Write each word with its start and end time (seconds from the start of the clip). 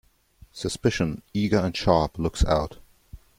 Suspicion, 0.51 1.21
eager 1.31 1.59
and 1.59 1.77
sharp, 1.77 2.17
looks 2.17 2.43
out. 2.45 2.79